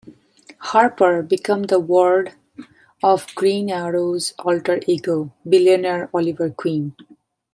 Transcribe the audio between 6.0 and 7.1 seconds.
Oliver Queen.